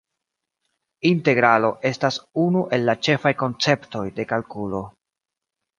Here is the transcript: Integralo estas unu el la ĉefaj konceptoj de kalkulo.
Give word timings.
Integralo 1.13 1.69
estas 1.91 2.19
unu 2.47 2.65
el 2.79 2.89
la 2.91 2.99
ĉefaj 3.09 3.35
konceptoj 3.45 4.05
de 4.19 4.31
kalkulo. 4.35 4.87